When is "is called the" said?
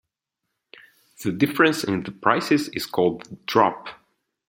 2.69-3.35